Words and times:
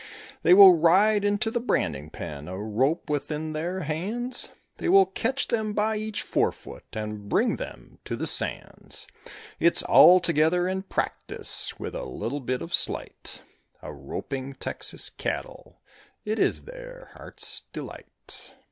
They 0.41 0.55
will 0.55 0.75
ride 0.79 1.23
into 1.23 1.51
the 1.51 1.59
branding 1.59 2.09
pen, 2.09 2.47
a 2.47 2.57
rope 2.57 3.07
within 3.07 3.53
their 3.53 3.81
hands, 3.81 4.49
They 4.77 4.89
will 4.89 5.05
catch 5.05 5.49
them 5.49 5.73
by 5.73 5.97
each 5.97 6.23
forefoot 6.23 6.85
and 6.93 7.29
bring 7.29 7.57
them 7.57 7.99
to 8.05 8.15
the 8.15 8.25
sands; 8.25 9.05
It's 9.59 9.83
altogether 9.83 10.67
in 10.67 10.81
practice 10.81 11.77
with 11.79 11.93
a 11.93 12.01
little 12.03 12.39
bit 12.39 12.63
of 12.63 12.73
sleight, 12.73 13.43
A 13.83 13.93
roping 13.93 14.55
Texas 14.55 15.07
cattle, 15.11 15.83
it 16.25 16.39
is 16.39 16.63
their 16.63 17.11
heart's 17.13 17.61
delight. 17.71 18.53